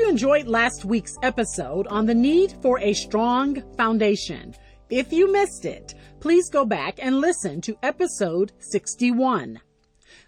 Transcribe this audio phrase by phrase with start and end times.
[0.00, 4.54] you enjoyed last week's episode on the need for a strong foundation.
[4.88, 9.60] If you missed it, please go back and listen to episode 61.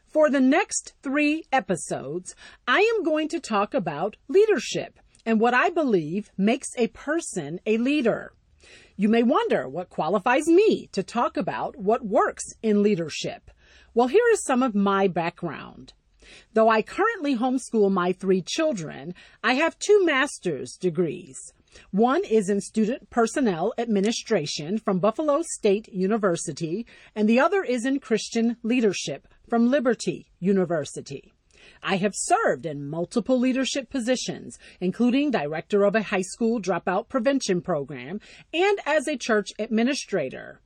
[0.07, 2.35] For the next three episodes,
[2.69, 7.79] I am going to talk about leadership and what I believe makes a person a
[7.79, 8.35] leader.
[8.97, 13.51] You may wonder what qualifies me to talk about what works in leadership.
[13.95, 15.95] Well, here is some of my background.
[16.53, 21.37] Though I currently homeschool my three children, I have two master's degrees.
[21.91, 27.99] One is in student personnel administration from Buffalo State University, and the other is in
[27.99, 31.33] Christian leadership from Liberty University.
[31.83, 37.61] I have served in multiple leadership positions, including director of a high school dropout prevention
[37.61, 38.21] program
[38.53, 40.61] and as a church administrator.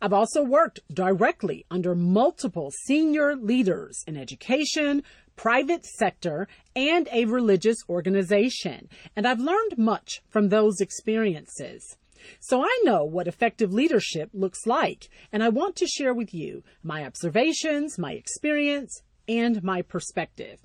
[0.00, 5.02] I've also worked directly under multiple senior leaders in education,
[5.36, 11.96] private sector, and a religious organization, and I've learned much from those experiences.
[12.38, 16.62] So I know what effective leadership looks like, and I want to share with you
[16.82, 20.60] my observations, my experience, and my perspective.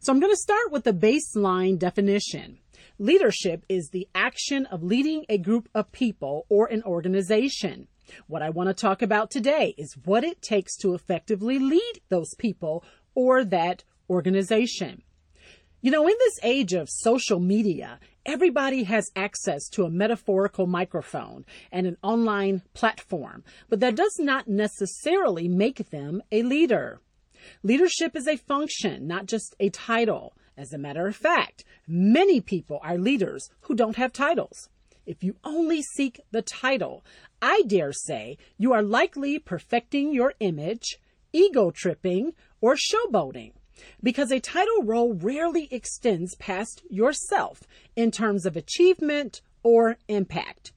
[0.00, 2.58] So I'm going to start with the baseline definition.
[2.98, 7.88] Leadership is the action of leading a group of people or an organization.
[8.26, 12.34] What I want to talk about today is what it takes to effectively lead those
[12.38, 15.02] people or that organization.
[15.80, 21.44] You know, in this age of social media, everybody has access to a metaphorical microphone
[21.70, 27.00] and an online platform, but that does not necessarily make them a leader.
[27.62, 30.34] Leadership is a function, not just a title.
[30.56, 34.70] As a matter of fact, many people are leaders who don't have titles.
[35.06, 37.04] If you only seek the title,
[37.42, 40.98] I dare say you are likely perfecting your image,
[41.32, 43.52] ego tripping, or showboating.
[44.02, 47.62] Because a title role rarely extends past yourself
[47.96, 50.72] in terms of achievement or impact.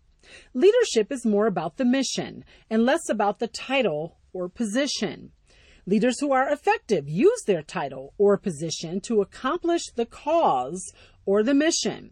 [0.53, 5.31] Leadership is more about the mission and less about the title or position.
[5.85, 10.91] Leaders who are effective use their title or position to accomplish the cause
[11.25, 12.11] or the mission.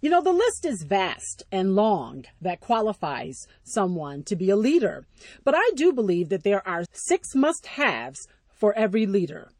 [0.00, 5.08] You know, the list is vast and long that qualifies someone to be a leader,
[5.42, 9.50] but I do believe that there are six must haves for every leader.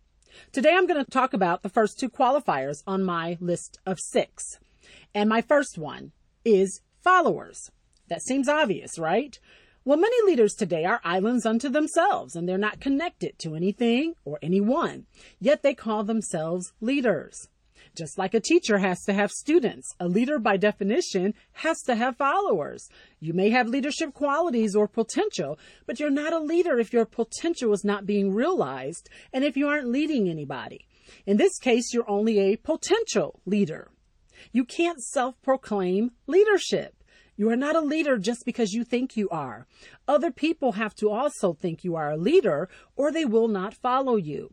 [0.52, 4.60] Today I'm going to talk about the first two qualifiers on my list of six.
[5.12, 6.12] And my first one
[6.44, 7.72] is followers.
[8.06, 9.36] That seems obvious, right?
[9.84, 14.38] Well, many leaders today are islands unto themselves and they're not connected to anything or
[14.40, 15.06] anyone,
[15.40, 17.48] yet they call themselves leaders.
[17.98, 22.16] Just like a teacher has to have students, a leader by definition has to have
[22.16, 22.88] followers.
[23.18, 27.72] You may have leadership qualities or potential, but you're not a leader if your potential
[27.72, 30.86] is not being realized and if you aren't leading anybody.
[31.26, 33.90] In this case, you're only a potential leader.
[34.52, 36.94] You can't self proclaim leadership.
[37.36, 39.66] You are not a leader just because you think you are.
[40.06, 44.14] Other people have to also think you are a leader or they will not follow
[44.14, 44.52] you.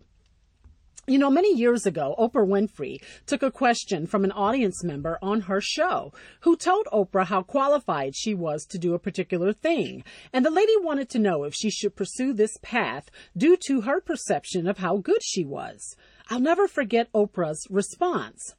[1.08, 5.42] You know, many years ago, Oprah Winfrey took a question from an audience member on
[5.42, 10.04] her show who told Oprah how qualified she was to do a particular thing.
[10.34, 14.02] And the lady wanted to know if she should pursue this path due to her
[14.02, 15.96] perception of how good she was.
[16.32, 18.56] I'll never forget Oprah's response.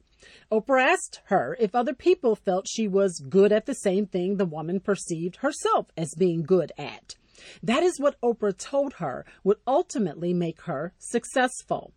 [0.49, 4.45] Oprah asked her if other people felt she was good at the same thing the
[4.45, 7.15] woman perceived herself as being good at.
[7.61, 11.91] That is what Oprah told her would ultimately make her successful.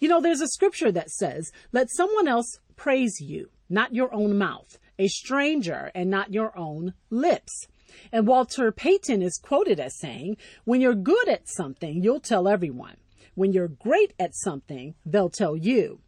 [0.00, 4.36] You know, there's a scripture that says, Let someone else praise you, not your own
[4.36, 7.66] mouth, a stranger, and not your own lips.
[8.10, 12.96] And Walter Payton is quoted as saying, When you're good at something, you'll tell everyone.
[13.34, 16.00] When you're great at something, they'll tell you.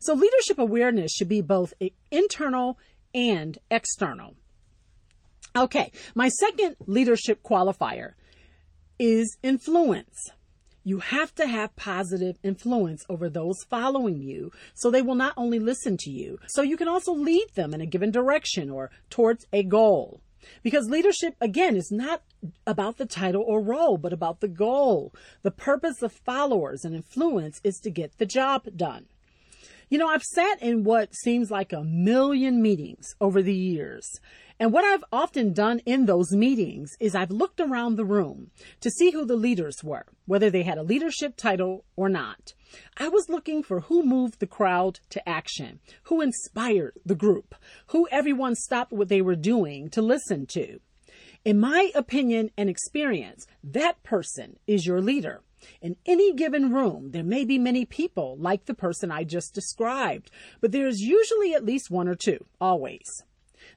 [0.00, 1.72] So leadership awareness should be both
[2.10, 2.78] internal
[3.14, 4.34] and external.
[5.56, 8.12] Okay, my second leadership qualifier
[8.98, 10.30] is influence.
[10.88, 15.58] You have to have positive influence over those following you so they will not only
[15.58, 19.46] listen to you, so you can also lead them in a given direction or towards
[19.52, 20.22] a goal.
[20.62, 22.22] Because leadership, again, is not
[22.66, 25.12] about the title or role, but about the goal.
[25.42, 29.08] The purpose of followers and influence is to get the job done.
[29.90, 34.06] You know, I've sat in what seems like a million meetings over the years,
[34.60, 38.50] and what I've often done in those meetings is I've looked around the room
[38.80, 42.52] to see who the leaders were, whether they had a leadership title or not.
[42.98, 47.54] I was looking for who moved the crowd to action, who inspired the group,
[47.86, 50.80] who everyone stopped what they were doing to listen to.
[51.48, 55.40] In my opinion and experience, that person is your leader.
[55.80, 60.30] In any given room, there may be many people like the person I just described,
[60.60, 63.24] but there is usually at least one or two, always.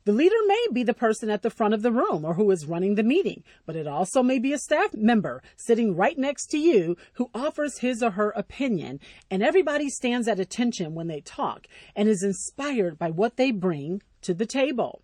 [0.04, 2.66] The leader may be the person at the front of the room or who is
[2.66, 6.58] running the meeting, but it also may be a staff member sitting right next to
[6.58, 11.68] you who offers his or her opinion, and everybody stands at attention when they talk
[11.96, 15.04] and is inspired by what they bring to the table.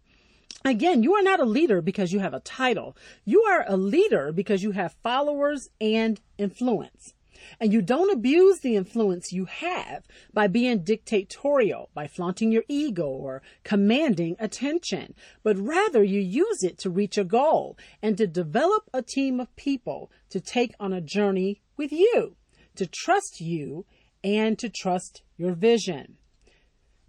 [0.65, 2.97] Again, you are not a leader because you have a title.
[3.23, 7.13] You are a leader because you have followers and influence.
[7.59, 13.07] And you don't abuse the influence you have by being dictatorial, by flaunting your ego
[13.07, 15.13] or commanding attention,
[15.43, 19.55] but rather you use it to reach a goal and to develop a team of
[19.55, 22.35] people to take on a journey with you,
[22.75, 23.85] to trust you
[24.23, 26.17] and to trust your vision.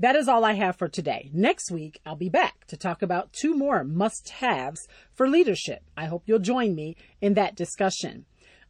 [0.00, 1.28] That is all I have for today.
[1.32, 5.82] Next week, I'll be back to talk about two more must haves for leadership.
[5.96, 8.24] I hope you'll join me in that discussion.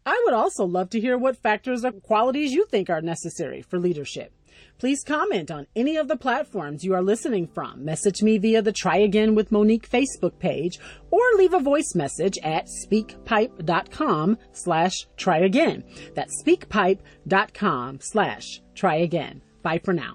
[0.06, 3.78] I would also love to hear what factors or qualities you think are necessary for
[3.78, 4.32] leadership.
[4.78, 7.84] Please comment on any of the platforms you are listening from.
[7.84, 10.78] Message me via the Try Again with Monique Facebook page
[11.10, 15.84] or leave a voice message at speakpipe.com slash try again.
[16.14, 19.42] That's speakpipe.com slash try again.
[19.62, 20.14] Bye for now.